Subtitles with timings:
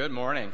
[0.00, 0.50] Good morning.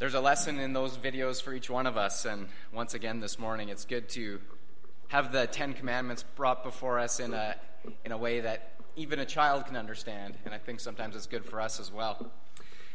[0.00, 3.38] There's a lesson in those videos for each one of us, and once again this
[3.38, 4.40] morning, it's good to
[5.06, 7.54] have the Ten Commandments brought before us in a,
[8.04, 11.44] in a way that even a child can understand, and I think sometimes it's good
[11.44, 12.28] for us as well.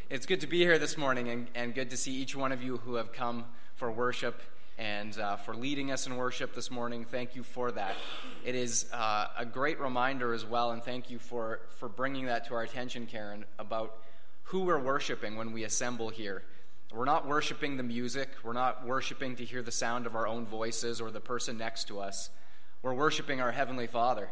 [0.10, 2.62] It's good to be here this morning, and, and good to see each one of
[2.62, 3.46] you who have come
[3.76, 4.42] for worship
[4.78, 7.06] and uh, for leading us in worship this morning.
[7.06, 7.96] Thank you for that.
[8.44, 12.48] It is uh, a great reminder as well, and thank you for, for bringing that
[12.48, 13.98] to our attention, Karen, about
[14.44, 16.44] who we're worshiping when we assemble here.
[16.92, 20.46] We're not worshiping the music, we're not worshiping to hear the sound of our own
[20.46, 22.30] voices or the person next to us.
[22.82, 24.30] We're worshiping our Heavenly Father,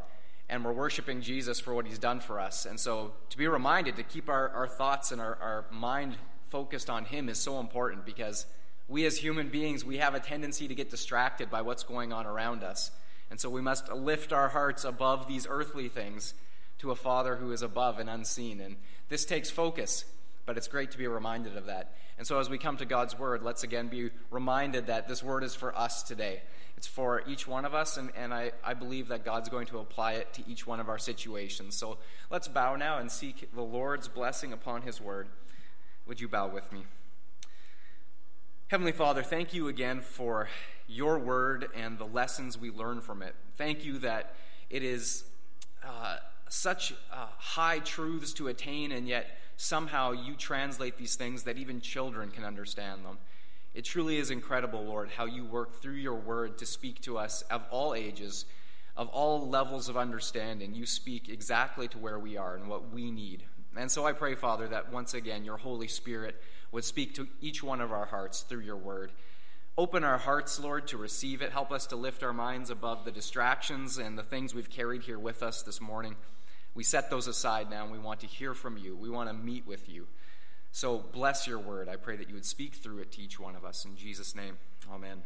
[0.49, 2.65] and we're worshiping Jesus for what He's done for us.
[2.65, 6.17] And so to be reminded to keep our, our thoughts and our, our mind
[6.49, 8.45] focused on Him is so important because
[8.91, 12.27] we as human beings, we have a tendency to get distracted by what's going on
[12.27, 12.91] around us.
[13.29, 16.33] And so we must lift our hearts above these earthly things
[16.79, 18.59] to a Father who is above and unseen.
[18.59, 18.75] And
[19.07, 20.03] this takes focus,
[20.45, 21.95] but it's great to be reminded of that.
[22.17, 25.45] And so as we come to God's Word, let's again be reminded that this Word
[25.45, 26.41] is for us today.
[26.75, 29.79] It's for each one of us, and, and I, I believe that God's going to
[29.79, 31.77] apply it to each one of our situations.
[31.77, 31.97] So
[32.29, 35.27] let's bow now and seek the Lord's blessing upon His Word.
[36.07, 36.83] Would you bow with me?
[38.71, 40.47] Heavenly Father, thank you again for
[40.87, 43.35] your word and the lessons we learn from it.
[43.57, 44.33] Thank you that
[44.69, 45.25] it is
[45.85, 49.27] uh, such uh, high truths to attain, and yet
[49.57, 53.17] somehow you translate these things that even children can understand them.
[53.73, 57.41] It truly is incredible, Lord, how you work through your word to speak to us
[57.51, 58.45] of all ages,
[58.95, 60.73] of all levels of understanding.
[60.73, 63.43] You speak exactly to where we are and what we need.
[63.75, 67.61] And so I pray, Father, that once again your Holy Spirit would speak to each
[67.61, 69.11] one of our hearts through your word.
[69.77, 71.51] Open our hearts, Lord, to receive it.
[71.51, 75.19] Help us to lift our minds above the distractions and the things we've carried here
[75.19, 76.15] with us this morning.
[76.73, 78.95] We set those aside now and we want to hear from you.
[78.95, 80.07] We want to meet with you.
[80.71, 81.89] So bless your word.
[81.89, 83.83] I pray that you would speak through it to each one of us.
[83.83, 84.57] In Jesus' name,
[84.93, 85.23] amen.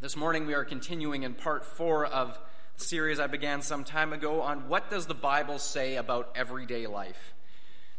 [0.00, 2.38] This morning we are continuing in part four of
[2.78, 7.34] series I began some time ago on what does the Bible say about everyday life.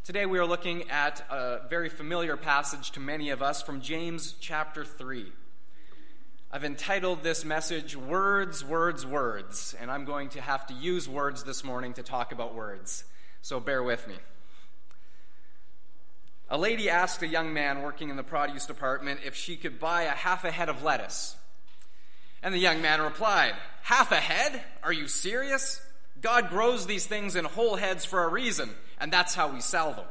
[0.05, 4.35] Today we are looking at a very familiar passage to many of us from James
[4.39, 5.31] chapter 3.
[6.49, 11.43] I've entitled this message Words, Words, Words, and I'm going to have to use words
[11.43, 13.03] this morning to talk about words.
[13.41, 14.15] So bear with me.
[16.49, 20.03] A lady asked a young man working in the produce department if she could buy
[20.03, 21.35] a half a head of lettuce.
[22.41, 24.61] And the young man replied, Half a head?
[24.83, 25.81] Are you serious?
[26.21, 28.69] God grows these things in whole heads for a reason,
[28.99, 30.05] and that's how we sell them.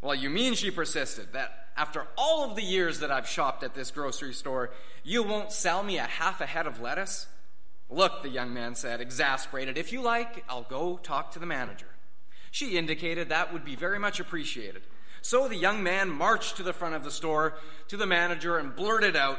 [0.00, 3.74] Well, you mean, she persisted, that after all of the years that I've shopped at
[3.74, 4.70] this grocery store,
[5.04, 7.26] you won't sell me a half a head of lettuce?
[7.88, 11.86] Look, the young man said, exasperated, if you like, I'll go talk to the manager.
[12.50, 14.82] She indicated that would be very much appreciated.
[15.22, 17.54] So the young man marched to the front of the store
[17.88, 19.38] to the manager and blurted out,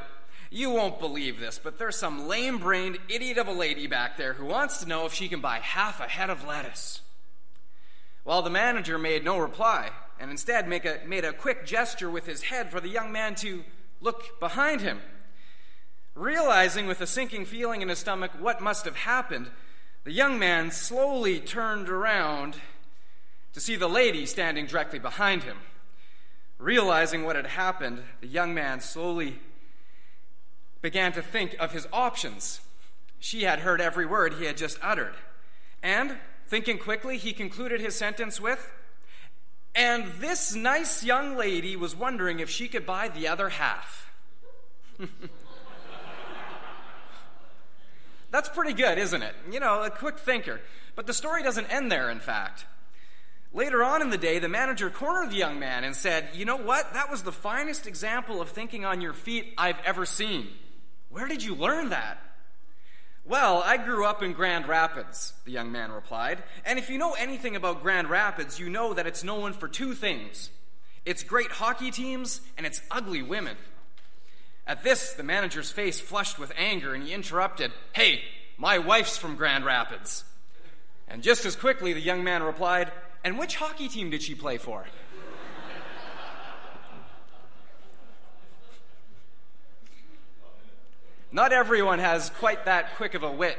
[0.53, 4.33] you won't believe this, but there's some lame brained idiot of a lady back there
[4.33, 7.01] who wants to know if she can buy half a head of lettuce.
[8.23, 12.43] Well, the manager made no reply and instead a, made a quick gesture with his
[12.43, 13.63] head for the young man to
[13.99, 15.01] look behind him.
[16.13, 19.49] Realizing with a sinking feeling in his stomach what must have happened,
[20.03, 22.57] the young man slowly turned around
[23.53, 25.57] to see the lady standing directly behind him.
[26.59, 29.39] Realizing what had happened, the young man slowly
[30.83, 32.61] began to think of his options.
[33.17, 35.15] She had heard every word he had just uttered.
[35.81, 36.17] And,
[36.47, 38.71] thinking quickly, he concluded his sentence with,
[39.73, 44.13] And this nice young lady was wondering if she could buy the other half.
[48.29, 49.35] That's pretty good, isn't it?
[49.49, 50.59] You know, a quick thinker.
[50.95, 52.65] But the story doesn't end there, in fact.
[53.53, 56.57] Later on in the day, the manager cornered the young man and said, You know
[56.57, 56.93] what?
[56.93, 60.49] That was the finest example of thinking on your feet I've ever seen.
[61.13, 62.17] Where did you learn that?
[63.23, 66.41] Well, I grew up in Grand Rapids, the young man replied.
[66.65, 69.93] And if you know anything about Grand Rapids, you know that it's known for two
[69.93, 70.49] things
[71.05, 73.57] it's great hockey teams and it's ugly women.
[74.65, 78.21] At this, the manager's face flushed with anger and he interrupted, Hey,
[78.57, 80.23] my wife's from Grand Rapids.
[81.07, 82.91] And just as quickly, the young man replied,
[83.23, 84.85] And which hockey team did she play for?
[91.33, 93.57] Not everyone has quite that quick of a wit.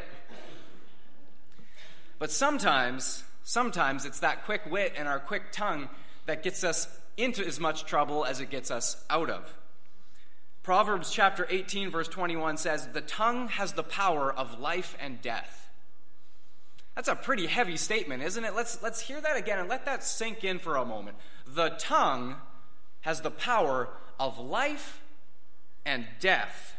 [2.20, 5.88] But sometimes, sometimes it's that quick wit and our quick tongue
[6.26, 6.86] that gets us
[7.16, 9.52] into as much trouble as it gets us out of.
[10.62, 15.68] Proverbs chapter 18, verse 21 says, The tongue has the power of life and death.
[16.94, 18.54] That's a pretty heavy statement, isn't it?
[18.54, 21.16] Let's, let's hear that again and let that sink in for a moment.
[21.44, 22.36] The tongue
[23.00, 23.88] has the power
[24.20, 25.02] of life
[25.84, 26.76] and death.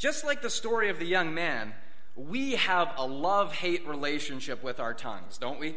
[0.00, 1.74] Just like the story of the young man,
[2.16, 5.76] we have a love hate relationship with our tongues, don't we?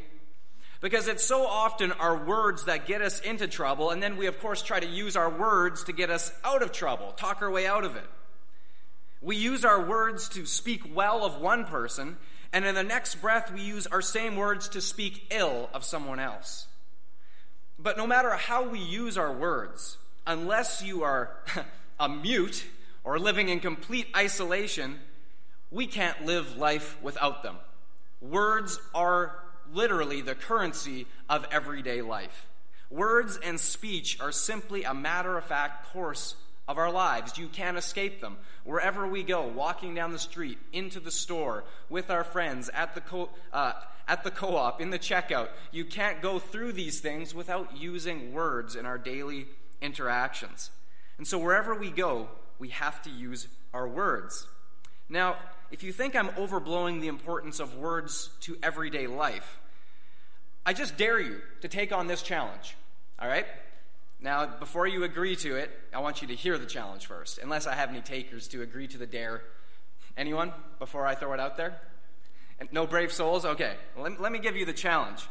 [0.80, 4.40] Because it's so often our words that get us into trouble, and then we, of
[4.40, 7.68] course, try to use our words to get us out of trouble, talk our way
[7.68, 8.06] out of it.
[9.22, 12.16] We use our words to speak well of one person,
[12.54, 16.22] and in the next breath, we use our same words to speak ill of someone
[16.22, 16.68] else.
[17.78, 21.36] But no matter how we use our words, unless you are
[22.00, 22.64] a mute
[23.04, 25.00] or living in complete isolation,
[25.72, 27.58] we can't live life without them.
[28.22, 29.36] Words are
[29.74, 32.48] literally the currency of everyday life.
[32.90, 36.36] Words and speech are simply a matter of fact course
[36.68, 37.38] of our lives.
[37.38, 38.38] You can't escape them.
[38.64, 43.02] Wherever we go, walking down the street, into the store, with our friends, at the,
[43.02, 43.74] co- uh,
[44.08, 48.76] at the co-op, in the checkout, you can't go through these things without using words
[48.76, 49.48] in our daily
[49.82, 50.70] interactions.
[51.18, 52.30] And so wherever we go,
[52.60, 54.48] we have to use our words.
[55.10, 55.38] Now,
[55.72, 59.60] if you think I'm overblowing the importance of words to everyday life,
[60.66, 62.76] I just dare you to take on this challenge.
[63.20, 63.46] All right?
[64.22, 67.68] Now, before you agree to it, I want you to hear the challenge first, unless
[67.68, 69.42] I have any takers to agree to the dare.
[70.16, 71.80] Anyone before I throw it out there?
[72.72, 73.44] No brave souls?
[73.44, 75.28] Okay, let, me give you the challenge.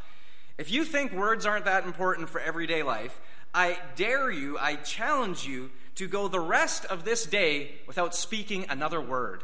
[0.58, 3.18] If you think words aren't that important for everyday life,
[3.54, 8.66] I dare you, I challenge you to go the rest of this day without speaking
[8.68, 9.42] another word.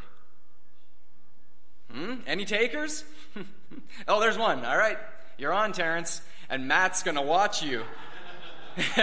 [1.93, 2.16] Hmm?
[2.26, 3.05] Any takers?
[4.08, 4.64] oh, there's one.
[4.64, 4.99] All right.
[5.37, 6.22] You're on, Terrence.
[6.50, 7.84] And Matt's going to watch you.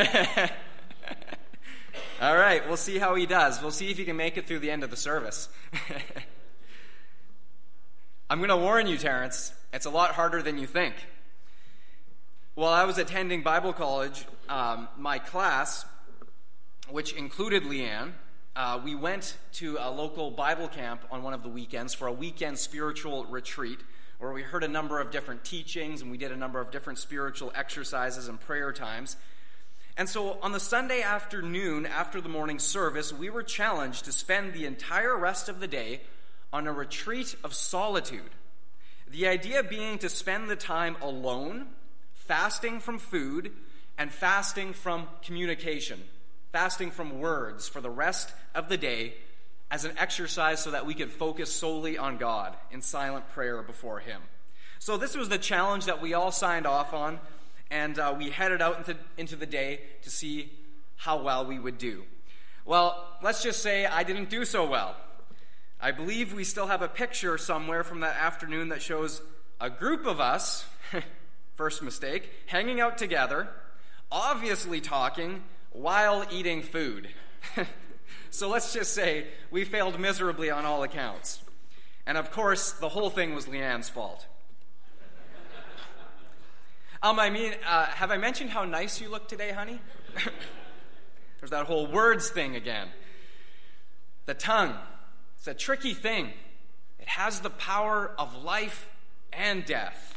[2.22, 3.62] All right, we'll see how he does.
[3.62, 5.50] We'll see if he can make it through the end of the service.
[8.30, 10.96] I'm going to warn you, Terrence, it's a lot harder than you think.
[12.56, 15.86] While I was attending Bible college, um, my class,
[16.90, 18.12] which included Leanne,
[18.56, 22.12] uh, we went to a local Bible camp on one of the weekends for a
[22.12, 23.80] weekend spiritual retreat
[24.20, 27.00] where we heard a number of different teachings and we did a number of different
[27.00, 29.18] spiritual exercises and prayer times.
[29.98, 34.54] And so on the Sunday afternoon after the morning service, we were challenged to spend
[34.54, 36.02] the entire rest of the day
[36.54, 38.32] on a retreat of solitude.
[39.10, 41.68] The idea being to spend the time alone,
[42.14, 43.52] fasting from food,
[43.98, 46.02] and fasting from communication,
[46.52, 49.16] fasting from words for the rest of the day
[49.72, 54.00] as an exercise so that we could focus solely on God in silent prayer before
[54.00, 54.22] Him.
[54.80, 57.20] So, this was the challenge that we all signed off on
[57.72, 60.52] and uh, we headed out into, into the day to see
[60.98, 62.04] how well we would do.
[62.64, 64.96] Well, let's just say I didn't do so well.
[65.80, 69.22] I believe we still have a picture somewhere from that afternoon that shows
[69.60, 70.66] a group of us,
[71.56, 73.50] first mistake, hanging out together,
[74.12, 77.10] obviously talking while eating food.
[78.30, 81.42] so let's just say we failed miserably on all accounts.
[82.06, 84.26] And of course, the whole thing was Leanne's fault.
[87.02, 89.80] Um, I mean, uh, have I mentioned how nice you look today, honey?
[91.40, 92.88] There's that whole words thing again.
[94.26, 94.76] The tongue,
[95.38, 96.32] it's a tricky thing.
[97.00, 98.90] It has the power of life
[99.32, 100.15] and death.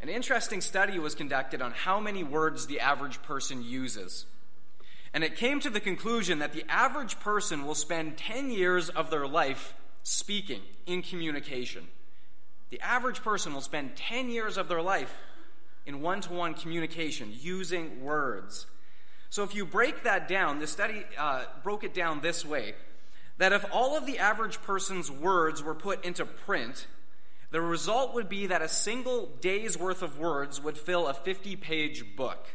[0.00, 4.26] An interesting study was conducted on how many words the average person uses.
[5.12, 9.10] And it came to the conclusion that the average person will spend 10 years of
[9.10, 11.88] their life speaking in communication.
[12.70, 15.14] The average person will spend 10 years of their life
[15.86, 18.66] in one to one communication using words.
[19.30, 22.74] So, if you break that down, the study uh, broke it down this way
[23.38, 26.86] that if all of the average person's words were put into print,
[27.50, 31.56] the result would be that a single day's worth of words would fill a 50
[31.56, 32.46] page book.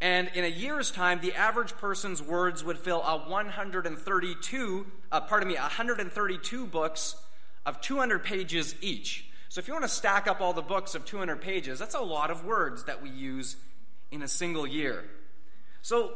[0.00, 5.48] And in a year's time, the average person's words would fill a 132, uh, pardon
[5.48, 7.16] me, 132 books
[7.64, 9.24] of 200 pages each.
[9.48, 12.00] So if you want to stack up all the books of 200 pages, that's a
[12.00, 13.56] lot of words that we use
[14.10, 15.04] in a single year.
[15.80, 16.12] So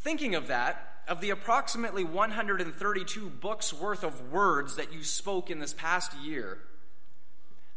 [0.00, 5.58] thinking of that, of the approximately 132 books worth of words that you spoke in
[5.60, 6.58] this past year,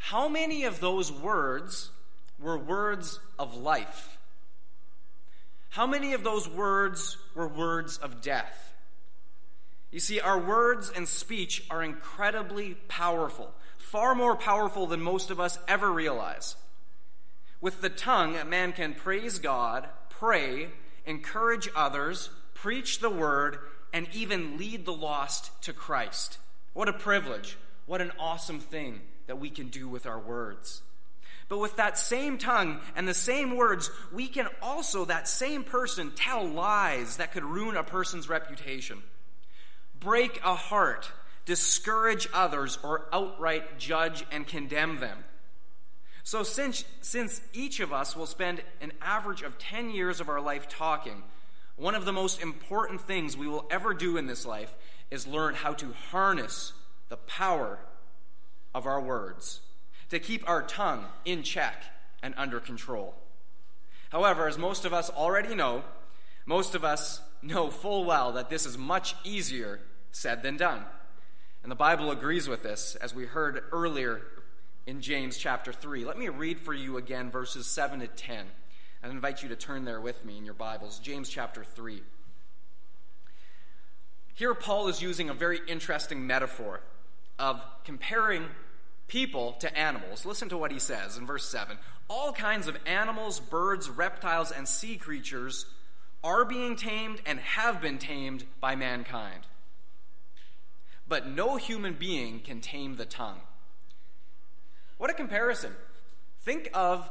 [0.03, 1.89] how many of those words
[2.39, 4.17] were words of life?
[5.69, 8.73] How many of those words were words of death?
[9.91, 13.53] You see, our words and speech are incredibly powerful
[13.91, 16.55] far more powerful than most of us ever realize.
[17.59, 20.69] With the tongue, a man can praise God, pray,
[21.05, 23.59] encourage others, preach the word,
[23.91, 26.37] and even lead the lost to Christ.
[26.71, 27.57] What a privilege.
[27.85, 29.01] What an awesome thing
[29.31, 30.81] that we can do with our words.
[31.47, 36.11] But with that same tongue and the same words, we can also, that same person,
[36.13, 39.01] tell lies that could ruin a person's reputation,
[39.97, 41.09] break a heart,
[41.45, 45.23] discourage others, or outright judge and condemn them.
[46.25, 50.41] So, since, since each of us will spend an average of 10 years of our
[50.41, 51.23] life talking,
[51.77, 54.73] one of the most important things we will ever do in this life
[55.09, 56.73] is learn how to harness
[57.07, 57.79] the power
[58.73, 59.61] of our words
[60.09, 61.83] to keep our tongue in check
[62.21, 63.15] and under control.
[64.09, 65.83] However, as most of us already know,
[66.45, 69.79] most of us know full well that this is much easier
[70.11, 70.83] said than done.
[71.63, 74.21] And the Bible agrees with this, as we heard earlier
[74.85, 76.03] in James chapter 3.
[76.03, 78.47] Let me read for you again verses 7 to 10.
[79.03, 80.99] I invite you to turn there with me in your Bibles.
[80.99, 82.01] James chapter 3.
[84.33, 86.81] Here, Paul is using a very interesting metaphor
[87.39, 88.45] of comparing
[89.07, 90.25] people to animals.
[90.25, 91.77] Listen to what he says in verse 7.
[92.07, 95.65] All kinds of animals, birds, reptiles, and sea creatures
[96.23, 99.47] are being tamed and have been tamed by mankind.
[101.07, 103.41] But no human being can tame the tongue.
[104.97, 105.73] What a comparison.
[106.41, 107.09] Think of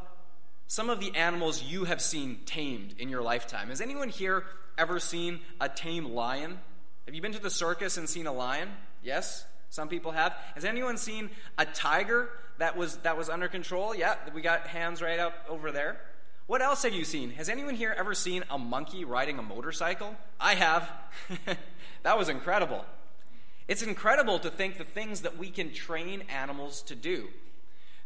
[0.68, 3.68] some of the animals you have seen tamed in your lifetime.
[3.68, 4.44] Has anyone here
[4.78, 6.58] ever seen a tame lion?
[7.06, 8.70] Have you been to the circus and seen a lion?
[9.02, 9.44] Yes?
[9.70, 10.34] Some people have.
[10.54, 13.94] Has anyone seen a tiger that was that was under control?
[13.94, 16.00] Yeah, we got hands right up over there.
[16.48, 17.30] What else have you seen?
[17.30, 20.16] Has anyone here ever seen a monkey riding a motorcycle?
[20.40, 20.90] I have.
[22.02, 22.84] that was incredible.
[23.68, 27.28] It's incredible to think the things that we can train animals to do.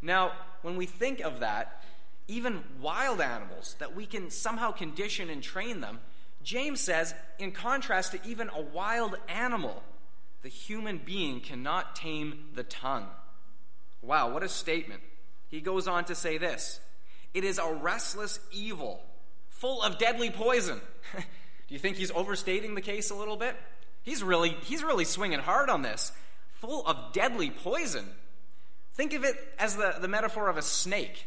[0.03, 1.83] Now, when we think of that,
[2.29, 6.01] even wild animals that we can somehow condition and train them,
[6.43, 9.83] James says, in contrast to even a wild animal,
[10.45, 13.07] the human being cannot tame the tongue.
[14.03, 15.01] Wow, what a statement.
[15.49, 16.81] He goes on to say this
[17.33, 19.03] It is a restless evil,
[19.49, 20.81] full of deadly poison.
[21.15, 23.57] Do you think he's overstating the case a little bit?
[24.03, 26.13] He's really, he's really swinging hard on this.
[26.61, 28.05] Full of deadly poison.
[28.93, 31.25] Think of it as the, the metaphor of a snake.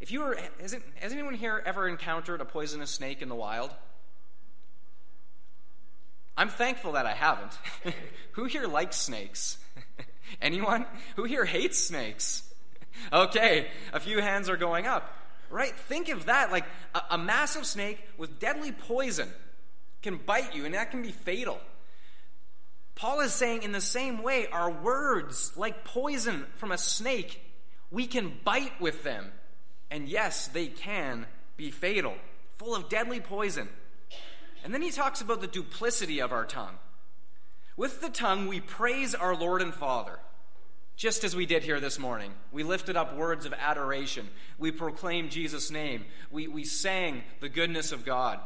[0.00, 3.36] If you were, has, it, has anyone here ever encountered a poisonous snake in the
[3.36, 3.70] wild?
[6.36, 7.58] I'm thankful that I haven't.
[8.32, 9.58] Who here likes snakes?
[10.42, 10.86] Anyone?
[11.16, 12.42] Who here hates snakes?
[13.12, 15.12] Okay, a few hands are going up.
[15.50, 15.74] Right?
[15.74, 16.64] Think of that like
[16.94, 19.28] a, a massive snake with deadly poison
[20.00, 21.58] can bite you, and that can be fatal.
[22.94, 27.40] Paul is saying, in the same way, our words, like poison from a snake,
[27.90, 29.32] we can bite with them.
[29.90, 31.26] And yes, they can
[31.56, 32.14] be fatal,
[32.56, 33.68] full of deadly poison.
[34.64, 36.78] And then he talks about the duplicity of our tongue.
[37.76, 40.18] With the tongue, we praise our Lord and Father,
[40.96, 42.32] just as we did here this morning.
[42.50, 44.28] We lifted up words of adoration.
[44.58, 46.06] We proclaimed Jesus' name.
[46.30, 48.40] We, we sang the goodness of God.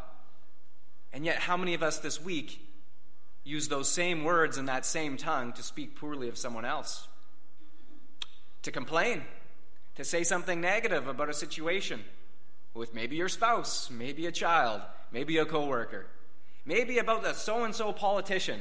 [1.12, 2.66] And yet, how many of us this week
[3.44, 7.06] use those same words in that same tongue to speak poorly of someone else?
[8.62, 9.22] To complain,
[9.94, 12.02] to say something negative about a situation
[12.74, 16.06] with maybe your spouse, maybe a child, maybe a coworker,
[16.64, 18.60] maybe about the so and so politician.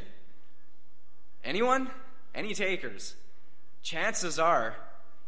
[1.43, 1.89] Anyone?
[2.35, 3.15] Any takers?
[3.81, 4.75] Chances are,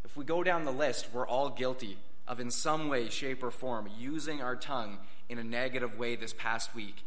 [0.04, 1.98] if we go down the list, we're all guilty
[2.28, 4.98] of, in some way, shape, or form, using our tongue
[5.30, 7.04] in a negative way this past week.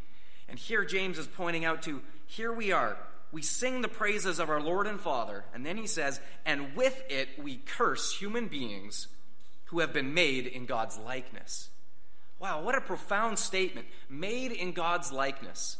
[0.48, 2.96] And here James is pointing out to here we are.
[3.30, 7.02] We sing the praises of our Lord and Father, and then he says, and with
[7.08, 9.08] it we curse human beings
[9.66, 11.70] who have been made in God's likeness.
[12.42, 13.86] Wow, what a profound statement.
[14.10, 15.76] Made in God's likeness.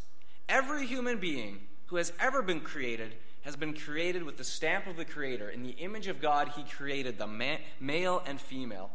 [0.48, 4.96] Every human being who has ever been created has been created with the stamp of
[4.96, 5.50] the Creator.
[5.50, 8.92] In the image of God, He created the man, male and female.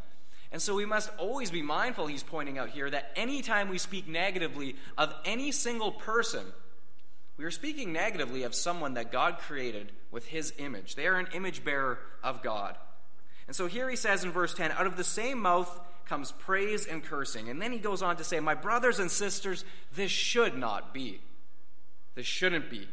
[0.50, 4.08] And so we must always be mindful, he's pointing out here, that anytime we speak
[4.08, 6.46] negatively of any single person,
[7.36, 10.94] we are speaking negatively of someone that God created with his image.
[10.94, 12.78] They are an image bearer of God.
[13.46, 15.78] And so here he says in verse 10 out of the same mouth
[16.08, 17.48] comes praise and cursing.
[17.48, 21.20] And then he goes on to say, My brothers and sisters, this should not be.
[22.14, 22.88] This shouldn't be.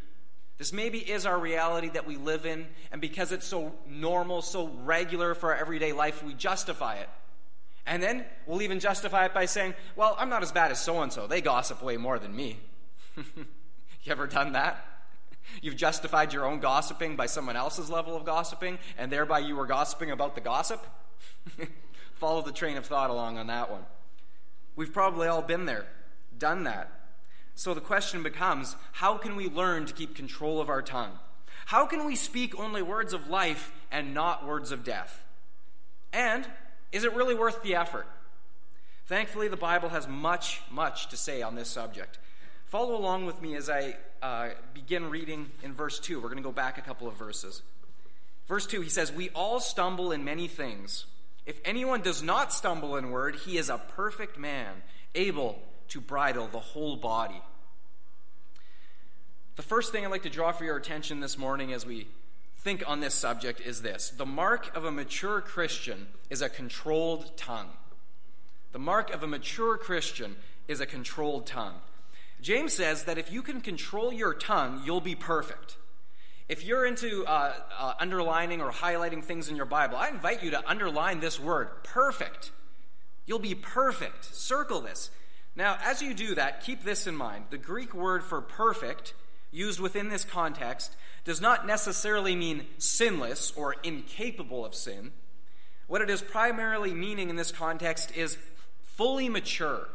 [0.58, 4.68] This maybe is our reality that we live in, and because it's so normal, so
[4.84, 7.10] regular for our everyday life, we justify it.
[7.86, 11.02] And then we'll even justify it by saying, Well, I'm not as bad as so
[11.02, 11.28] and so.
[11.28, 12.60] They gossip way more than me.
[13.18, 14.84] you ever done that?
[15.62, 19.68] You've justified your own gossiping by someone else's level of gossiping, and thereby you were
[19.68, 20.86] gossiping about the gossip?
[22.16, 23.86] Follow the train of thought along on that one.
[24.76, 25.86] We've probably all been there,
[26.38, 26.92] done that.
[27.56, 31.18] So the question becomes how can we learn to keep control of our tongue?
[31.68, 35.24] How can we speak only words of life and not words of death?
[36.12, 36.46] And
[36.92, 38.08] is it really worth the effort?
[39.08, 42.20] Thankfully, the Bible has much, much to say on this subject.
[42.68, 46.20] Follow along with me as I uh, begin reading in verse 2.
[46.20, 47.62] We're going to go back a couple of verses.
[48.48, 51.06] Verse 2, he says, We all stumble in many things.
[51.46, 54.74] If anyone does not stumble in word, he is a perfect man,
[55.14, 57.42] able to bridle the whole body.
[59.56, 62.08] The first thing I'd like to draw for your attention this morning as we
[62.58, 67.38] think on this subject is this the mark of a mature Christian is a controlled
[67.38, 67.70] tongue.
[68.72, 70.36] The mark of a mature Christian
[70.68, 71.76] is a controlled tongue.
[72.42, 75.78] James says that if you can control your tongue, you'll be perfect.
[76.48, 80.52] If you're into uh, uh, underlining or highlighting things in your Bible, I invite you
[80.52, 82.52] to underline this word perfect.
[83.26, 84.26] You'll be perfect.
[84.26, 85.10] Circle this.
[85.56, 87.46] Now, as you do that, keep this in mind.
[87.50, 89.16] The Greek word for perfect,
[89.52, 95.14] used within this context, does not necessarily mean sinless or incapable of sin.
[95.88, 98.38] What it is primarily meaning in this context is
[98.82, 99.88] fully mature.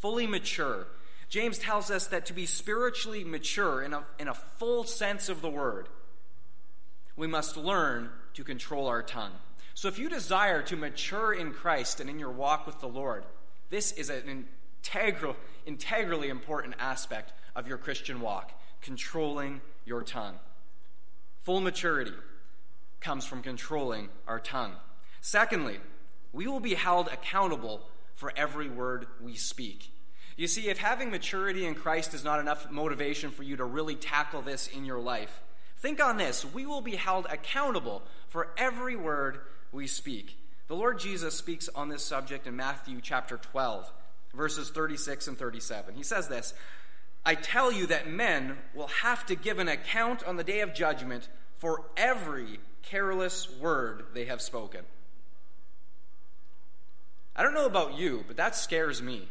[0.00, 0.86] Fully mature.
[1.32, 5.40] James tells us that to be spiritually mature in a, in a full sense of
[5.40, 5.88] the word,
[7.16, 9.32] we must learn to control our tongue.
[9.72, 13.24] So if you desire to mature in Christ and in your walk with the Lord,
[13.70, 14.46] this is an
[14.84, 15.34] integral,
[15.64, 20.34] integrally important aspect of your Christian walk controlling your tongue.
[21.44, 22.12] Full maturity
[23.00, 24.74] comes from controlling our tongue.
[25.22, 25.78] Secondly,
[26.34, 27.80] we will be held accountable
[28.16, 29.88] for every word we speak.
[30.36, 33.94] You see, if having maturity in Christ is not enough motivation for you to really
[33.94, 35.40] tackle this in your life,
[35.78, 36.44] think on this.
[36.44, 39.40] We will be held accountable for every word
[39.72, 40.38] we speak.
[40.68, 43.92] The Lord Jesus speaks on this subject in Matthew chapter 12,
[44.34, 45.94] verses 36 and 37.
[45.94, 46.54] He says this
[47.24, 50.74] I tell you that men will have to give an account on the day of
[50.74, 54.80] judgment for every careless word they have spoken.
[57.36, 59.28] I don't know about you, but that scares me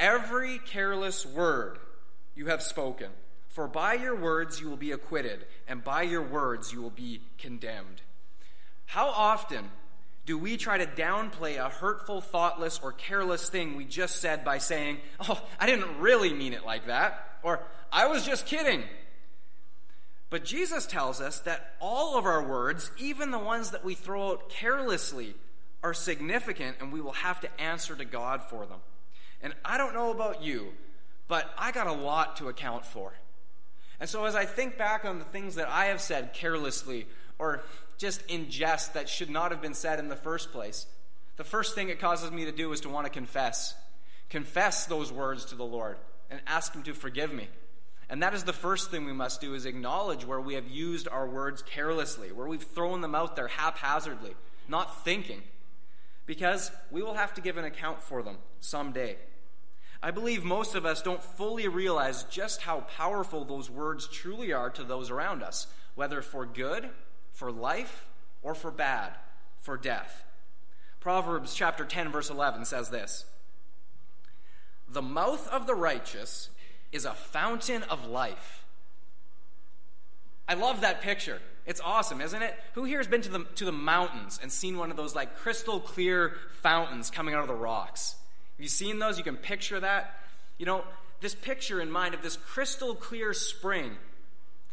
[0.00, 1.78] every careless word
[2.34, 3.10] you have spoken.
[3.48, 7.20] For by your words you will be acquitted, and by your words you will be
[7.38, 8.00] condemned.
[8.86, 9.70] How often
[10.24, 14.58] do we try to downplay a hurtful, thoughtless, or careless thing we just said by
[14.58, 17.60] saying, Oh, I didn't really mean it like that, or
[17.92, 18.84] I was just kidding?
[20.30, 24.30] But Jesus tells us that all of our words, even the ones that we throw
[24.30, 25.34] out carelessly,
[25.82, 28.78] are significant, and we will have to answer to God for them.
[29.42, 30.68] And I don't know about you,
[31.28, 33.12] but I got a lot to account for.
[33.98, 37.06] And so as I think back on the things that I have said carelessly
[37.38, 37.62] or
[37.98, 40.86] just in jest that should not have been said in the first place,
[41.36, 43.74] the first thing it causes me to do is to want to confess.
[44.30, 45.96] Confess those words to the Lord
[46.30, 47.48] and ask Him to forgive me.
[48.08, 51.08] And that is the first thing we must do is acknowledge where we have used
[51.08, 54.34] our words carelessly, where we've thrown them out there haphazardly,
[54.68, 55.42] not thinking.
[56.26, 59.16] Because we will have to give an account for them someday.
[60.02, 64.70] I believe most of us don't fully realize just how powerful those words truly are
[64.70, 66.88] to those around us, whether for good,
[67.32, 68.06] for life,
[68.42, 69.12] or for bad,
[69.60, 70.24] for death.
[71.00, 73.26] Proverbs chapter 10 verse 11 says this:
[74.88, 76.48] The mouth of the righteous
[76.92, 78.64] is a fountain of life.
[80.48, 81.40] I love that picture.
[81.66, 82.58] It's awesome, isn't it?
[82.72, 85.36] Who here has been to the, to the mountains and seen one of those like
[85.36, 88.16] crystal clear fountains coming out of the rocks?
[88.60, 89.16] Have you seen those?
[89.16, 90.20] You can picture that.
[90.58, 90.84] You know,
[91.22, 93.92] this picture in mind of this crystal clear spring.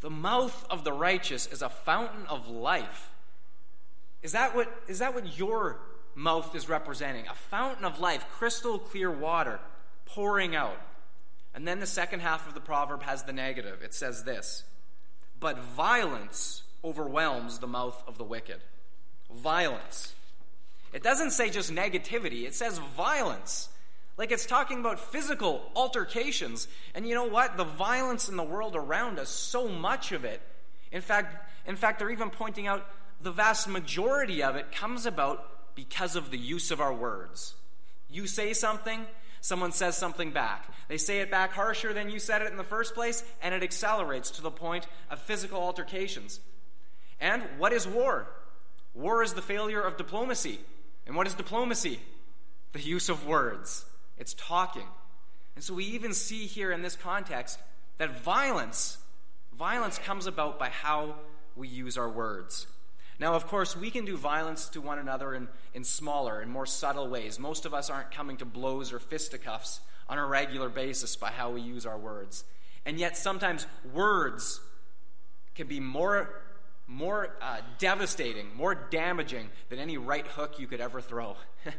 [0.02, 3.08] The mouth of the righteous is a fountain of life.
[4.22, 5.78] Is that what, is that what your
[6.14, 7.28] mouth is representing?
[7.28, 9.58] A fountain of life, crystal clear water
[10.04, 10.78] pouring out.
[11.54, 13.80] And then the second half of the proverb has the negative.
[13.82, 14.64] It says this
[15.40, 18.60] But violence overwhelms the mouth of the wicked.
[19.32, 20.12] Violence.
[20.92, 23.70] It doesn't say just negativity, it says violence.
[24.18, 26.66] Like it's talking about physical altercations.
[26.94, 27.56] And you know what?
[27.56, 30.42] The violence in the world around us, so much of it,
[30.90, 32.84] in fact, in fact, they're even pointing out
[33.20, 37.54] the vast majority of it comes about because of the use of our words.
[38.10, 39.06] You say something,
[39.40, 40.66] someone says something back.
[40.88, 43.62] They say it back harsher than you said it in the first place, and it
[43.62, 46.40] accelerates to the point of physical altercations.
[47.20, 48.26] And what is war?
[48.94, 50.58] War is the failure of diplomacy.
[51.06, 52.00] And what is diplomacy?
[52.72, 53.84] The use of words
[54.18, 54.86] it's talking.
[55.54, 57.58] And so we even see here in this context
[57.98, 58.98] that violence,
[59.56, 61.16] violence comes about by how
[61.56, 62.66] we use our words.
[63.20, 66.66] Now, of course, we can do violence to one another in, in smaller and more
[66.66, 67.38] subtle ways.
[67.38, 71.50] Most of us aren't coming to blows or fisticuffs on a regular basis by how
[71.50, 72.44] we use our words.
[72.86, 74.60] And yet, sometimes words
[75.56, 76.30] can be more,
[76.86, 81.36] more uh, devastating, more damaging than any right hook you could ever throw.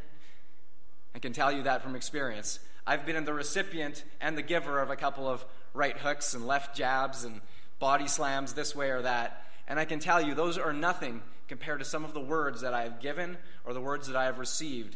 [1.16, 2.60] I can tell you that from experience.
[2.86, 6.76] I've been the recipient and the giver of a couple of right hooks and left
[6.76, 7.42] jabs and
[7.80, 9.46] body slams this way or that.
[9.68, 12.74] And I can tell you, those are nothing compared to some of the words that
[12.74, 14.96] I have given or the words that I have received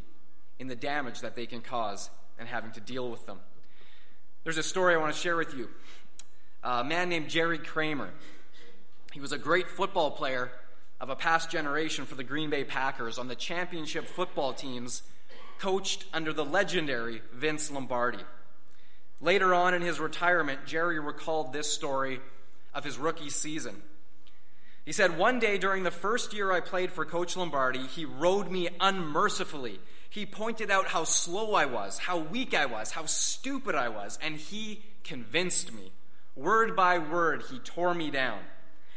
[0.59, 3.39] in the damage that they can cause and having to deal with them.
[4.43, 5.69] There's a story I want to share with you.
[6.63, 8.09] A man named Jerry Kramer.
[9.11, 10.51] He was a great football player
[10.99, 15.03] of a past generation for the Green Bay Packers on the championship football teams
[15.63, 18.19] coached under the legendary Vince Lombardi.
[19.21, 22.19] Later on in his retirement, Jerry recalled this story
[22.73, 23.81] of his rookie season.
[24.85, 28.51] He said, One day during the first year I played for Coach Lombardi, he rode
[28.51, 29.79] me unmercifully.
[30.09, 34.19] He pointed out how slow I was, how weak I was, how stupid I was,
[34.21, 35.93] and he convinced me.
[36.35, 38.39] Word by word, he tore me down.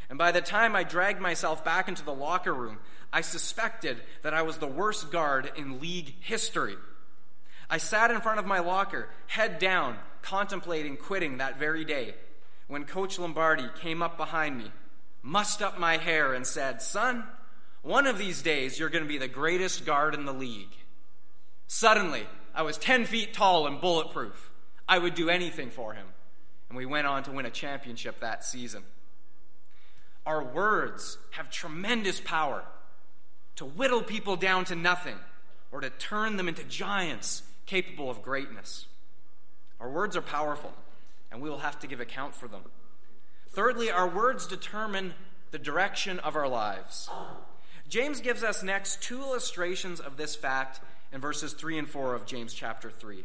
[0.08, 2.78] And by the time I dragged myself back into the locker room,
[3.12, 6.76] I suspected that I was the worst guard in league history.
[7.68, 12.14] I sat in front of my locker, head down, contemplating quitting that very day,
[12.68, 14.70] when Coach Lombardi came up behind me,
[15.22, 17.24] mussed up my hair, and said, Son,
[17.82, 20.74] one of these days you're going to be the greatest guard in the league.
[21.68, 24.50] Suddenly, I was 10 feet tall and bulletproof.
[24.88, 26.06] I would do anything for him.
[26.68, 28.82] And we went on to win a championship that season.
[30.24, 32.64] Our words have tremendous power
[33.56, 35.18] to whittle people down to nothing
[35.72, 38.86] or to turn them into giants capable of greatness.
[39.80, 40.72] Our words are powerful,
[41.30, 42.62] and we will have to give account for them.
[43.50, 45.14] Thirdly, our words determine
[45.50, 47.08] the direction of our lives.
[47.88, 50.80] James gives us next two illustrations of this fact
[51.12, 53.24] in verses 3 and 4 of James chapter 3.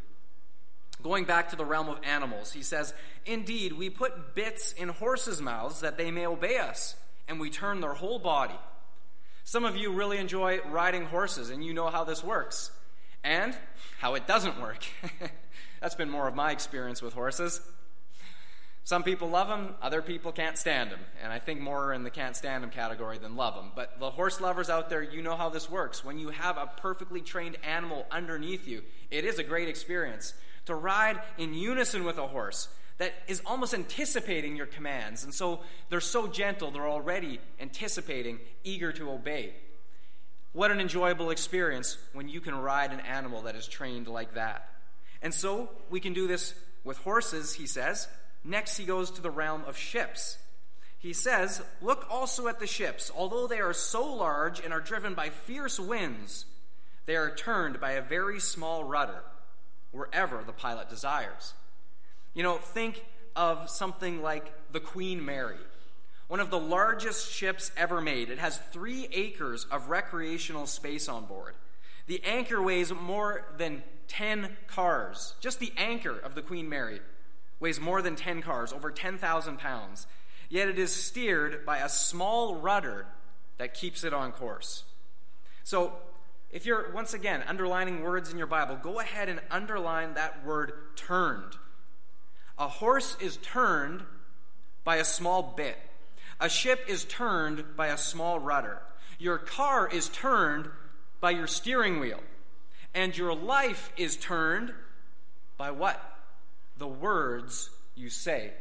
[1.02, 2.94] Going back to the realm of animals, he says,
[3.26, 6.96] Indeed, we put bits in horses' mouths that they may obey us,
[7.28, 8.60] and we turn their whole body.
[9.44, 12.72] Some of you really enjoy riding horses, and you know how this works,
[13.24, 13.56] and
[14.00, 14.86] how it doesn't work.
[15.82, 17.62] That's been more of my experience with horses.
[18.84, 21.00] Some people love them, other people can't stand them.
[21.24, 23.72] And I think more are in the can't stand them category than love them.
[23.76, 26.04] But the horse lovers out there, you know how this works.
[26.04, 30.34] When you have a perfectly trained animal underneath you, it is a great experience
[30.66, 32.70] to ride in unison with a horse
[33.02, 35.24] that is almost anticipating your commands.
[35.24, 39.56] And so they're so gentle, they're already anticipating, eager to obey.
[40.54, 44.70] What an enjoyable experience when you can ride an animal that is trained like that.
[45.24, 48.08] And so we can do this with horses, he says.
[48.44, 50.38] Next, he goes to the realm of ships.
[51.00, 53.12] He says, Look also at the ships.
[53.16, 56.46] Although they are so large and are driven by fierce winds,
[57.08, 59.24] they are turned by a very small rudder
[59.90, 61.56] wherever the pilot desires.
[62.34, 63.04] You know, think
[63.36, 65.58] of something like the Queen Mary,
[66.28, 68.30] one of the largest ships ever made.
[68.30, 71.56] It has three acres of recreational space on board.
[72.08, 75.36] The anchor weighs more than 10 cars.
[75.40, 77.00] Just the anchor of the Queen Mary
[77.60, 80.08] weighs more than 10 cars, over 10,000 pounds.
[80.50, 83.06] Yet it is steered by a small rudder
[83.58, 84.84] that keeps it on course.
[85.64, 85.94] So
[86.52, 90.74] if you're, once again, underlining words in your Bible, go ahead and underline that word
[90.96, 91.56] turned.
[92.62, 94.04] A horse is turned
[94.84, 95.80] by a small bit,
[96.40, 98.80] a ship is turned by a small rudder.
[99.18, 100.70] Your car is turned
[101.20, 102.20] by your steering wheel.
[102.94, 104.74] And your life is turned
[105.58, 106.00] by what?
[106.78, 108.52] The words you say.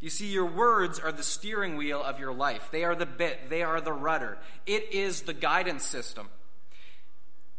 [0.00, 2.68] You see, your words are the steering wheel of your life.
[2.70, 4.38] They are the bit, they are the rudder.
[4.64, 6.28] It is the guidance system.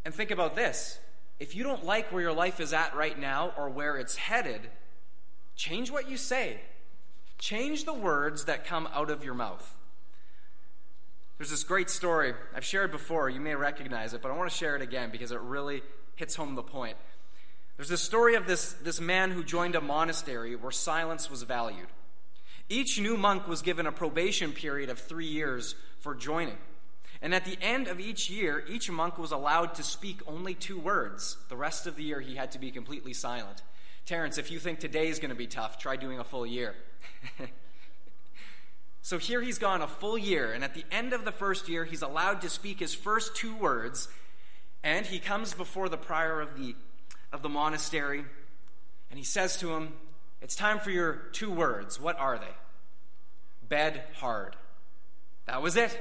[0.06, 1.00] And think about this
[1.38, 4.70] if you don't like where your life is at right now or where it's headed,
[5.60, 6.58] change what you say.
[7.38, 9.76] Change the words that come out of your mouth.
[11.38, 13.30] There's this great story I've shared before.
[13.30, 15.84] You may recognize it, but I want to share it again because it really
[16.16, 16.96] hits home the point.
[17.76, 21.88] There's this story of this, this man who joined a monastery where silence was valued.
[22.70, 26.58] Each new monk was given a probation period of three years for joining.
[27.22, 30.80] And at the end of each year, each monk was allowed to speak only two
[30.80, 31.38] words.
[31.50, 33.62] The rest of the year, he had to be completely silent.
[34.10, 36.74] Terrence, if you think today is going to be tough, try doing a full year.
[39.04, 41.86] so here he's gone a full year, and at the end of the first year,
[41.86, 44.08] he's allowed to speak his first two words,
[44.84, 46.76] and he comes before the prior of the,
[47.32, 48.26] of the monastery,
[49.12, 49.94] and he says to him,
[50.42, 52.02] It's time for your two words.
[52.02, 52.56] What are they?
[53.68, 54.56] Bed hard.
[55.46, 55.96] That was it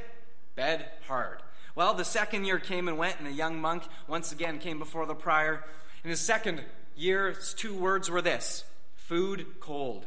[0.57, 1.43] bed hard.
[1.75, 5.05] Well, the second year came and went, and the young monk once again came before
[5.05, 5.63] the prior.
[6.05, 6.65] In his second
[6.99, 10.07] year, his two words were this food cold.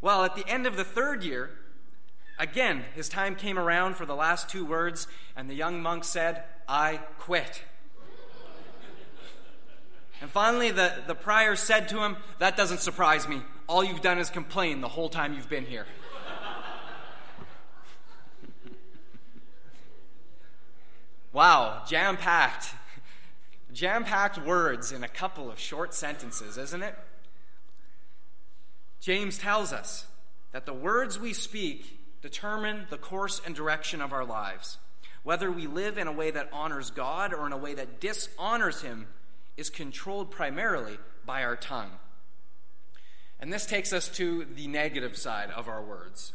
[0.00, 1.50] Well, at the end of the third year,
[2.42, 6.42] Again, his time came around for the last two words, and the young monk said,
[6.66, 7.62] I quit.
[10.20, 13.42] and finally, the, the prior said to him, That doesn't surprise me.
[13.68, 15.86] All you've done is complain the whole time you've been here.
[21.32, 22.74] wow, jam packed.
[23.72, 26.96] Jam packed words in a couple of short sentences, isn't it?
[29.00, 30.06] James tells us
[30.52, 34.78] that the words we speak determine the course and direction of our lives.
[35.22, 38.82] Whether we live in a way that honors God or in a way that dishonors
[38.82, 39.06] Him
[39.56, 41.90] is controlled primarily by our tongue.
[43.40, 46.32] And this takes us to the negative side of our words.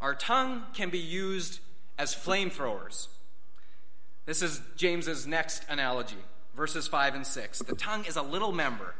[0.00, 1.60] Our tongue can be used
[1.98, 3.08] as flamethrowers.
[4.24, 6.16] This is James's next analogy,
[6.56, 7.58] verses 5 and 6.
[7.60, 8.94] The tongue is a little member,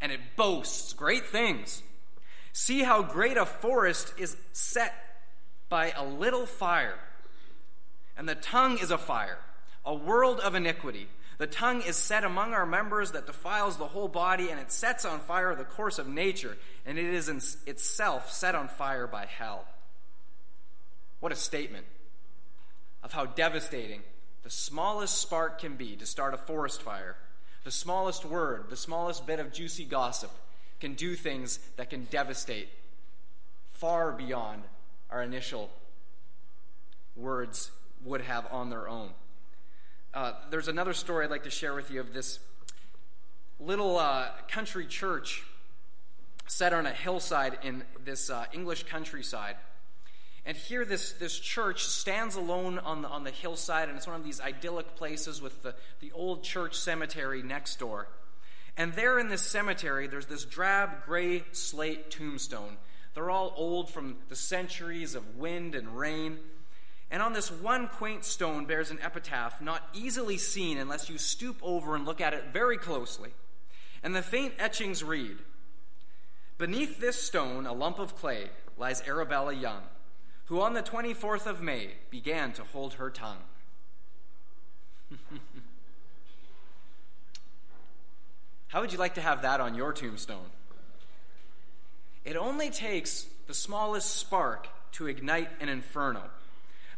[0.00, 1.82] and it boasts great things.
[2.52, 4.94] See how great a forest is set
[5.68, 6.98] by a little fire.
[8.16, 9.38] And the tongue is a fire,
[9.84, 11.08] a world of iniquity.
[11.38, 15.04] The tongue is set among our members that defiles the whole body, and it sets
[15.04, 17.28] on fire the course of nature, and it is
[17.66, 19.64] itself set on fire by hell.
[21.18, 21.86] What a statement
[23.02, 24.02] of how devastating
[24.44, 27.16] the smallest spark can be to start a forest fire.
[27.64, 30.30] The smallest word, the smallest bit of juicy gossip
[30.80, 32.68] can do things that can devastate
[33.72, 34.62] far beyond
[35.10, 35.70] our initial
[37.16, 37.70] words
[38.04, 39.10] would have on their own.
[40.12, 42.38] Uh, there's another story I'd like to share with you of this
[43.58, 45.42] little uh, country church
[46.46, 49.56] set on a hillside in this uh, English countryside.
[50.46, 54.16] And here, this, this church stands alone on the, on the hillside, and it's one
[54.16, 58.08] of these idyllic places with the, the old church cemetery next door.
[58.76, 62.76] And there in this cemetery, there's this drab gray slate tombstone
[63.14, 66.38] they're all old from the centuries of wind and rain.
[67.10, 71.56] And on this one quaint stone bears an epitaph not easily seen unless you stoop
[71.62, 73.30] over and look at it very closely.
[74.02, 75.36] And the faint etchings read
[76.58, 79.82] Beneath this stone, a lump of clay, lies Arabella Young,
[80.46, 83.38] who on the 24th of May began to hold her tongue.
[88.68, 90.50] How would you like to have that on your tombstone?
[92.24, 96.22] It only takes the smallest spark to ignite an inferno.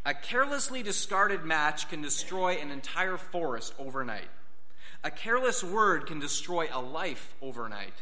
[0.05, 4.29] A carelessly discarded match can destroy an entire forest overnight.
[5.03, 7.93] A careless word can destroy a life overnight.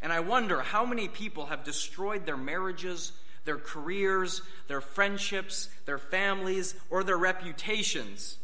[0.00, 3.12] And I wonder how many people have destroyed their marriages,
[3.44, 8.38] their careers, their friendships, their families, or their reputations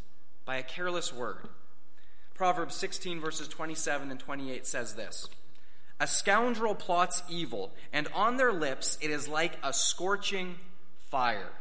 [0.44, 1.48] by a careless word.
[2.34, 5.28] Proverbs 16, verses 27 and 28 says this.
[5.98, 10.56] A scoundrel plots evil, and on their lips it is like a scorching
[11.10, 11.52] fire.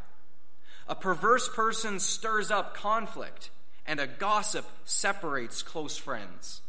[0.87, 3.49] A perverse person stirs up conflict,
[3.85, 6.61] and a gossip separates close friends.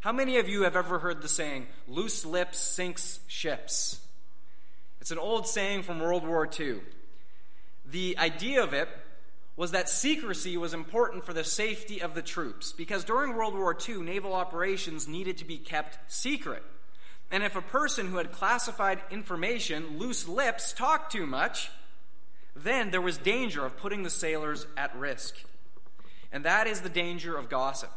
[0.00, 4.05] How many of you have ever heard the saying, loose lips sinks ships?
[5.06, 6.80] It's an old saying from World War II.
[7.84, 8.88] The idea of it
[9.54, 13.78] was that secrecy was important for the safety of the troops because during World War
[13.88, 16.64] II, naval operations needed to be kept secret.
[17.30, 21.70] And if a person who had classified information, loose lips, talked too much,
[22.56, 25.36] then there was danger of putting the sailors at risk.
[26.32, 27.92] And that is the danger of gossip.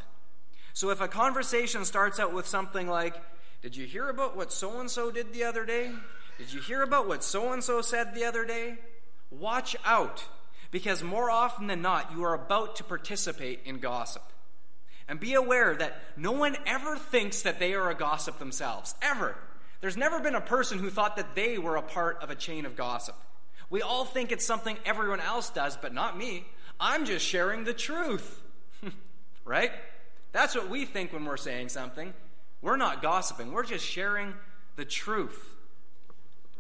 [0.74, 3.20] So if a conversation starts out with something like,
[3.64, 5.92] Did you hear about what so and so did the other day?
[6.40, 8.78] Did you hear about what so and so said the other day?
[9.30, 10.26] Watch out
[10.72, 14.24] because more often than not, you are about to participate in gossip.
[15.10, 18.96] And be aware that no one ever thinks that they are a gossip themselves.
[19.02, 19.36] Ever.
[19.82, 22.66] There's never been a person who thought that they were a part of a chain
[22.66, 23.16] of gossip.
[23.70, 26.46] We all think it's something everyone else does, but not me.
[26.80, 28.42] I'm just sharing the truth.
[29.44, 29.72] right?
[30.32, 32.14] That's what we think when we're saying something.
[32.62, 34.34] We're not gossiping, we're just sharing
[34.78, 35.58] the truth.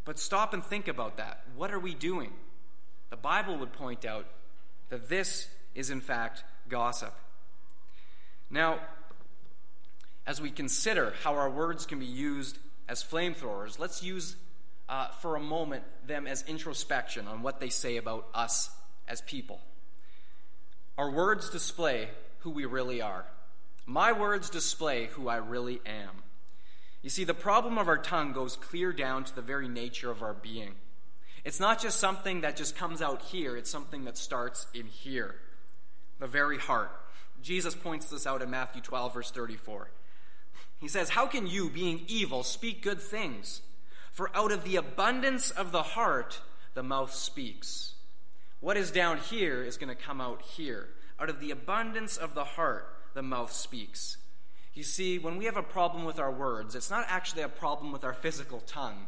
[0.09, 1.43] But stop and think about that.
[1.55, 2.31] What are we doing?
[3.11, 4.25] the Bible would point out
[4.89, 7.13] that this is, in fact, gossip.
[8.49, 8.79] Now,
[10.25, 14.35] as we consider how our words can be used as flamethrowers, let's use
[14.89, 18.71] uh, for a moment them as introspection on what they say about us
[19.07, 19.61] as people.
[20.97, 22.07] Our words display
[22.39, 23.25] who we really are.
[23.85, 26.23] My words display who I really am.
[27.01, 30.21] You see, the problem of our tongue goes clear down to the very nature of
[30.21, 30.75] our being.
[31.45, 35.35] It's not just something that just comes out here, it's something that starts in here,
[36.19, 36.91] the very heart.
[37.41, 39.89] Jesus points this out in Matthew 12, verse 34.
[40.79, 43.61] He says, How can you, being evil, speak good things?
[44.11, 46.41] For out of the abundance of the heart,
[46.73, 47.93] the mouth speaks.
[48.59, 50.89] What is down here is going to come out here.
[51.19, 54.17] Out of the abundance of the heart, the mouth speaks.
[54.79, 57.91] You see, when we have a problem with our words, it's not actually a problem
[57.91, 59.07] with our physical tongue,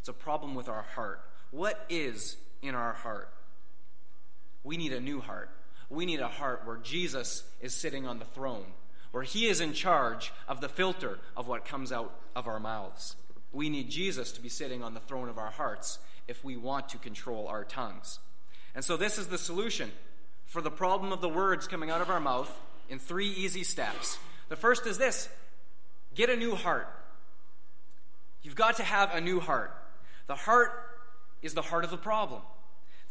[0.00, 1.20] it's a problem with our heart.
[1.52, 3.28] What is in our heart?
[4.64, 5.50] We need a new heart.
[5.88, 8.64] We need a heart where Jesus is sitting on the throne,
[9.12, 13.14] where he is in charge of the filter of what comes out of our mouths.
[13.52, 16.88] We need Jesus to be sitting on the throne of our hearts if we want
[16.88, 18.18] to control our tongues.
[18.74, 19.92] And so, this is the solution
[20.46, 22.52] for the problem of the words coming out of our mouth
[22.88, 24.18] in three easy steps.
[24.52, 25.30] The first is this
[26.14, 26.86] get a new heart.
[28.42, 29.74] You've got to have a new heart.
[30.26, 30.72] The heart
[31.40, 32.42] is the heart of the problem.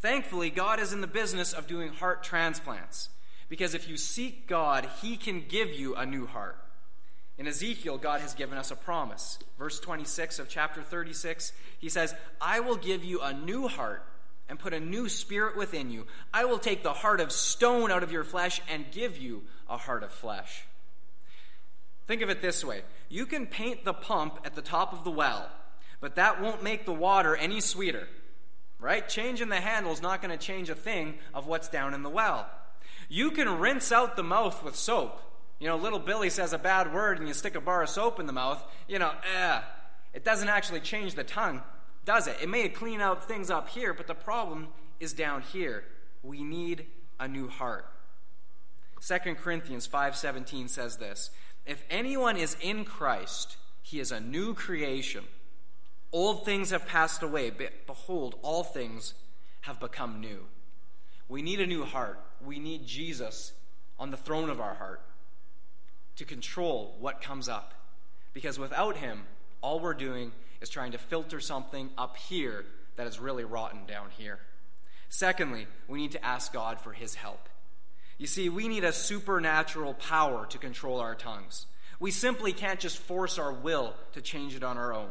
[0.02, 3.10] Thankfully, God is in the business of doing heart transplants
[3.50, 6.64] because if you seek God, He can give you a new heart.
[7.40, 9.40] In Ezekiel, God has given us a promise.
[9.58, 14.06] Verse 26 of chapter 36, He says, I will give you a new heart
[14.48, 16.06] and put a new spirit within you.
[16.32, 19.78] I will take the heart of stone out of your flesh and give you a
[19.78, 20.66] heart of flesh.
[22.12, 25.10] Think of it this way you can paint the pump at the top of the
[25.10, 25.50] well,
[26.02, 28.06] but that won't make the water any sweeter
[28.82, 29.08] right?
[29.08, 32.10] Changing the handle is not going to change a thing of what's down in the
[32.10, 32.50] well.
[33.08, 35.22] You can rinse out the mouth with soap.
[35.60, 38.20] You know, little Billy says a bad word and you stick a bar of soap
[38.20, 39.62] in the mouth, you know, eh,
[40.14, 41.62] it doesn't actually change the tongue,
[42.04, 42.36] does it?
[42.42, 44.68] It may clean out things up here, but the problem
[45.00, 45.86] is down here.
[46.24, 46.88] We need
[47.22, 47.86] a new heart.
[49.02, 51.32] 2 Corinthians 5:17 says this,
[51.66, 55.24] if anyone is in Christ, he is a new creation.
[56.12, 57.52] Old things have passed away,
[57.88, 59.14] behold, all things
[59.62, 60.46] have become new.
[61.30, 62.20] We need a new heart.
[62.44, 63.54] We need Jesus
[63.98, 65.02] on the throne of our heart
[66.18, 67.74] to control what comes up.
[68.34, 69.24] Because without him,
[69.62, 74.10] all we're doing is trying to filter something up here that is really rotten down
[74.18, 74.40] here.
[75.10, 77.48] Secondly, we need to ask God for his help.
[78.22, 81.66] You see, we need a supernatural power to control our tongues.
[82.00, 85.10] We simply can't just force our will to change it on our own.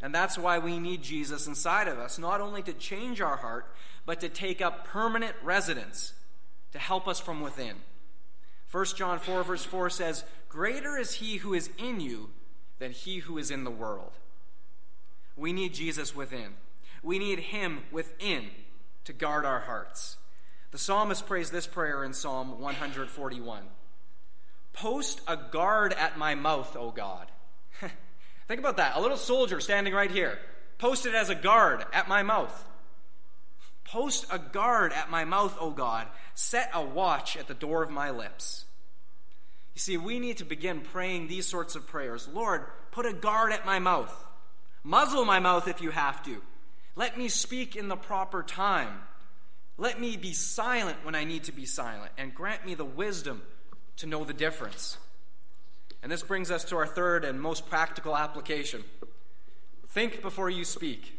[0.00, 3.74] And that's why we need Jesus inside of us, not only to change our heart,
[4.04, 6.12] but to take up permanent residence
[6.70, 7.74] to help us from within.
[8.70, 12.30] 1 John 4, verse 4 says, Greater is he who is in you
[12.78, 14.12] than he who is in the world.
[15.34, 16.54] We need Jesus within.
[17.02, 18.50] We need him within
[19.02, 20.18] to guard our hearts.
[20.72, 23.62] The psalmist prays this prayer in Psalm 141
[24.72, 27.30] Post a guard at my mouth, O God.
[28.48, 28.96] Think about that.
[28.96, 30.38] A little soldier standing right here,
[30.78, 32.64] posted as a guard at my mouth.
[33.84, 36.08] Post a guard at my mouth, O God.
[36.34, 38.66] Set a watch at the door of my lips.
[39.74, 42.28] You see, we need to begin praying these sorts of prayers.
[42.32, 44.12] Lord, put a guard at my mouth.
[44.82, 46.42] Muzzle my mouth if you have to.
[46.96, 49.00] Let me speak in the proper time.
[49.78, 53.42] Let me be silent when I need to be silent, and grant me the wisdom
[53.96, 54.96] to know the difference.
[56.02, 58.84] And this brings us to our third and most practical application
[59.96, 61.18] think before you speak.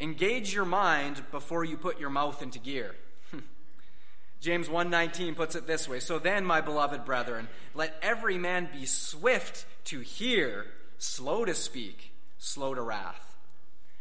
[0.00, 2.94] Engage your mind before you put your mouth into gear.
[4.40, 8.84] James 1:19 puts it this way, so then my beloved brethren, let every man be
[8.84, 10.66] swift to hear,
[10.98, 13.34] slow to speak, slow to wrath.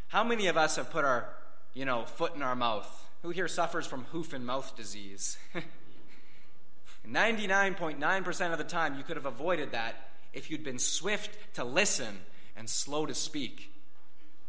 [0.09, 1.29] How many of us have put our,
[1.73, 3.08] you know, foot in our mouth?
[3.21, 5.37] Who here suffers from hoof and mouth disease?
[7.07, 12.19] 99.9% of the time, you could have avoided that if you'd been swift to listen
[12.55, 13.73] and slow to speak.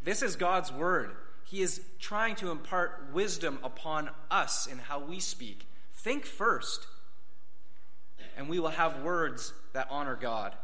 [0.02, 1.12] This is God's word.
[1.44, 5.66] He is trying to impart wisdom upon us in how we speak.
[5.94, 6.86] Think first,
[8.36, 10.54] and we will have words that honor God.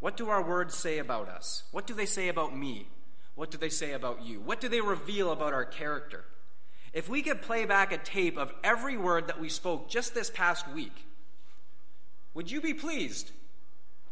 [0.00, 1.62] What do our words say about us?
[1.70, 2.88] What do they say about me?
[3.34, 4.40] What do they say about you?
[4.40, 6.24] What do they reveal about our character?
[6.92, 10.30] If we could play back a tape of every word that we spoke just this
[10.30, 11.06] past week,
[12.34, 13.30] would you be pleased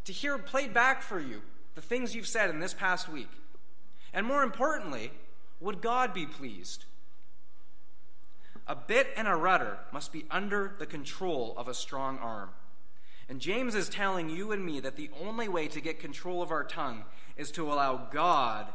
[0.04, 1.42] to hear played back for you
[1.74, 3.30] the things you've said in this past week?
[4.12, 5.12] And more importantly,
[5.60, 6.84] would God be pleased?
[8.66, 12.50] A bit and a rudder must be under the control of a strong arm.
[13.28, 16.50] And James is telling you and me that the only way to get control of
[16.50, 17.04] our tongue
[17.36, 18.66] is to allow God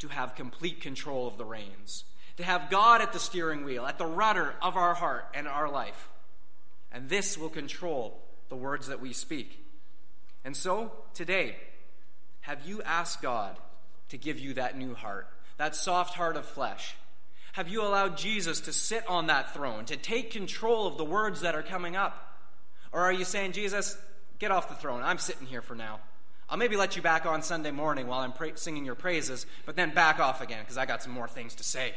[0.00, 2.04] to have complete control of the reins
[2.36, 5.70] to have God at the steering wheel, at the rudder of our heart and our
[5.70, 6.08] life.
[6.90, 9.64] And this will control the words that we speak.
[10.44, 11.56] And so, today,
[12.40, 13.56] have you asked God
[14.10, 16.94] to give you that new heart, that soft heart of flesh?
[17.52, 21.42] Have you allowed Jesus to sit on that throne, to take control of the words
[21.42, 22.38] that are coming up?
[22.92, 23.96] Or are you saying, Jesus,
[24.38, 25.02] get off the throne.
[25.02, 26.00] I'm sitting here for now.
[26.48, 29.76] I'll maybe let you back on Sunday morning while I'm pra- singing your praises, but
[29.76, 31.94] then back off again because I got some more things to say.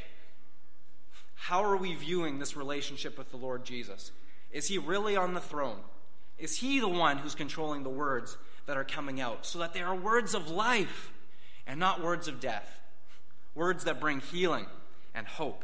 [1.37, 4.11] How are we viewing this relationship with the Lord Jesus?
[4.51, 5.79] Is he really on the throne?
[6.37, 9.81] Is he the one who's controlling the words that are coming out so that they
[9.81, 11.11] are words of life
[11.65, 12.79] and not words of death?
[13.55, 14.65] Words that bring healing
[15.15, 15.63] and hope.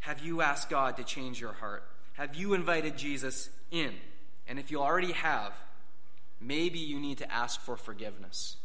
[0.00, 1.82] Have you asked God to change your heart?
[2.12, 3.94] Have you invited Jesus in?
[4.46, 5.52] And if you already have,
[6.40, 8.56] maybe you need to ask for forgiveness.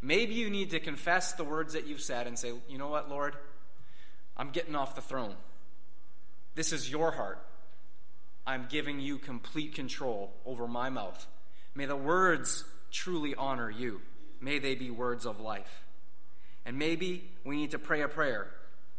[0.00, 3.10] Maybe you need to confess the words that you've said and say, you know what,
[3.10, 3.34] Lord?
[4.38, 5.34] I'm getting off the throne.
[6.54, 7.44] This is your heart.
[8.46, 11.26] I'm giving you complete control over my mouth.
[11.74, 14.00] May the words truly honor you.
[14.40, 15.84] May they be words of life.
[16.64, 18.50] And maybe we need to pray a prayer.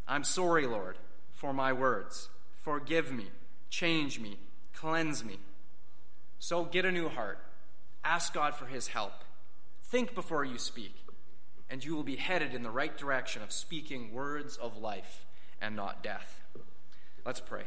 [0.06, 0.98] I'm sorry, Lord,
[1.32, 2.28] for my words.
[2.62, 3.26] Forgive me,
[3.70, 4.38] change me,
[4.74, 5.38] cleanse me.
[6.38, 7.38] So get a new heart.
[8.04, 9.12] Ask God for his help.
[9.84, 10.94] Think before you speak,
[11.68, 15.26] and you will be headed in the right direction of speaking words of life
[15.60, 16.40] and not death.
[17.24, 17.64] Let's pray.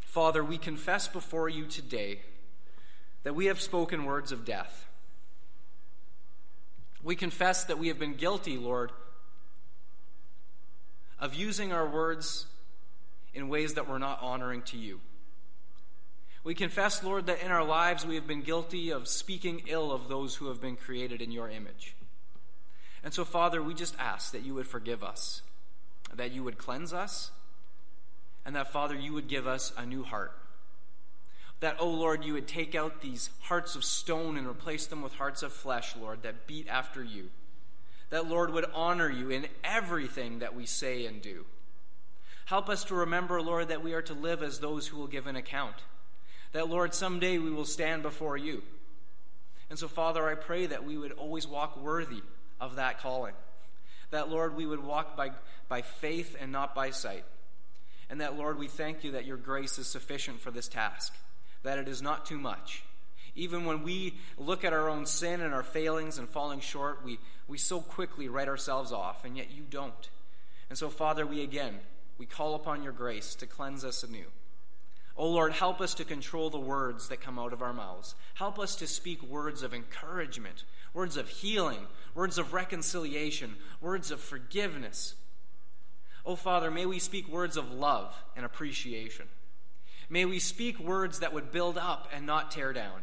[0.00, 2.20] Father, we confess before you today
[3.24, 4.86] that we have spoken words of death.
[7.02, 8.92] We confess that we have been guilty, Lord,
[11.18, 12.46] of using our words
[13.34, 15.00] in ways that were not honoring to you.
[16.44, 20.08] We confess, Lord, that in our lives we have been guilty of speaking ill of
[20.08, 21.95] those who have been created in your image.
[23.06, 25.42] And so, Father, we just ask that you would forgive us,
[26.12, 27.30] that you would cleanse us,
[28.44, 30.36] and that, Father, you would give us a new heart.
[31.60, 35.14] That, oh Lord, you would take out these hearts of stone and replace them with
[35.14, 37.30] hearts of flesh, Lord, that beat after you.
[38.10, 41.44] That, Lord, would honor you in everything that we say and do.
[42.46, 45.28] Help us to remember, Lord, that we are to live as those who will give
[45.28, 45.76] an account
[46.50, 48.64] that, Lord, someday we will stand before you.
[49.70, 52.22] And so, Father, I pray that we would always walk worthy
[52.60, 53.34] of that calling.
[54.10, 55.30] That, Lord, we would walk by,
[55.68, 57.24] by faith and not by sight.
[58.08, 61.12] And that, Lord, we thank you that your grace is sufficient for this task,
[61.62, 62.84] that it is not too much.
[63.34, 67.18] Even when we look at our own sin and our failings and falling short, we,
[67.48, 70.08] we so quickly write ourselves off, and yet you don't.
[70.70, 71.78] And so, Father, we again,
[72.18, 74.26] we call upon your grace to cleanse us anew.
[75.18, 78.14] Oh Lord, help us to control the words that come out of our mouths.
[78.34, 80.64] Help us to speak words of encouragement,
[80.96, 85.14] words of healing, words of reconciliation, words of forgiveness.
[86.24, 89.26] Oh Father, may we speak words of love and appreciation.
[90.10, 93.02] May we speak words that would build up and not tear down.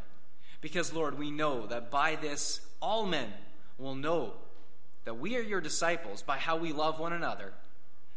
[0.60, 3.32] Because, Lord, we know that by this all men
[3.78, 4.34] will know
[5.06, 7.54] that we are your disciples by how we love one another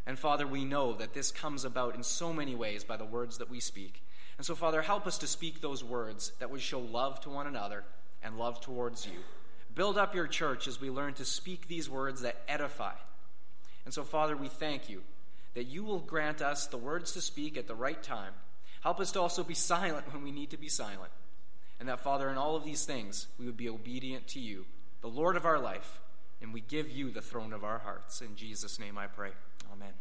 [0.06, 3.38] and Father, we know that this comes about in so many ways by the words
[3.38, 4.04] that we speak.
[4.38, 7.48] And so, Father, help us to speak those words that would show love to one
[7.48, 7.82] another
[8.22, 9.18] and love towards you.
[9.76, 12.94] Build up your church as we learn to speak these words that edify.
[13.84, 15.02] And so, Father, we thank you
[15.54, 18.32] that you will grant us the words to speak at the right time.
[18.80, 21.12] Help us to also be silent when we need to be silent.
[21.78, 24.64] And that, Father, in all of these things, we would be obedient to you,
[25.02, 26.00] the Lord of our life,
[26.40, 28.22] and we give you the throne of our hearts.
[28.22, 29.32] In Jesus' name I pray.
[29.72, 29.92] Amen.